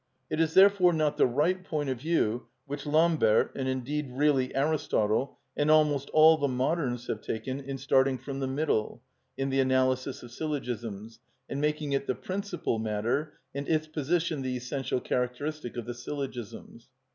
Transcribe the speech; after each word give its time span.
It 0.31 0.39
is 0.41 0.55
therefore 0.55 0.93
not 0.93 1.17
the 1.17 1.27
right 1.27 1.63
point 1.63 1.87
of 1.89 1.99
view 2.01 2.47
which 2.65 2.87
Lambert, 2.87 3.51
and 3.55 3.67
indeed 3.67 4.09
really 4.09 4.51
Aristotle, 4.55 5.37
and 5.55 5.69
almost 5.69 6.09
all 6.09 6.37
the 6.37 6.47
moderns 6.47 7.05
have 7.05 7.21
taken 7.21 7.59
in 7.59 7.77
starting 7.77 8.17
from 8.17 8.39
the 8.39 8.47
middle 8.47 9.03
in 9.37 9.51
the 9.51 9.59
analysis 9.59 10.23
of 10.23 10.31
syllogisms, 10.31 11.19
and 11.47 11.61
making 11.61 11.91
it 11.93 12.07
the 12.07 12.15
principal 12.15 12.79
matter 12.79 13.33
and 13.53 13.69
its 13.69 13.85
position 13.85 14.41
the 14.41 14.57
essential 14.57 14.99
characteristic 14.99 15.77
of 15.77 15.85
the 15.85 15.93
syllogisms. 15.93 16.89